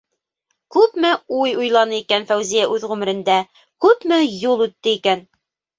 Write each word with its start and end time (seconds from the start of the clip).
Күпме 0.75 1.11
уй 1.41 1.53
уйланы 1.65 1.97
икән 2.05 2.27
Фәүзиә 2.33 2.67
үҙ 2.79 2.89
ғүмерендә, 2.95 3.39
күпме 3.87 4.23
юл 4.27 4.67
үтте 4.71 4.99
икән? 5.01 5.29